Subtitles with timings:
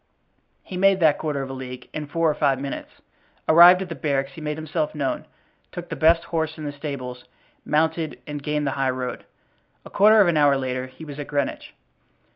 [0.63, 3.03] He made that quarter of a league in four or five minutes.
[3.47, 5.27] Arrived at the barracks he made himself known,
[5.71, 7.25] took the best horse in the stables,
[7.65, 9.25] mounted and gained the high road.
[9.85, 11.75] A quarter of an hour later he was at Greenwich.